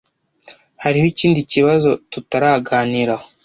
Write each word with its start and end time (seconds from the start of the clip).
Hariho 0.83 1.05
ikindi 1.13 1.39
kibazo 1.51 1.89
tutaraganiraho. 2.11 3.25